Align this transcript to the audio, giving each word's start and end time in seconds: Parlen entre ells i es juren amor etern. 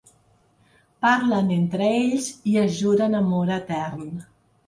Parlen 1.05 1.51
entre 1.57 1.89
ells 1.97 2.31
i 2.53 2.57
es 2.63 2.73
juren 2.79 3.19
amor 3.23 3.55
etern. 3.59 4.11